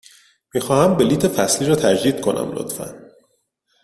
[0.53, 2.99] می خواهم بلیط فصلی را تجدید کنم، لطفاً.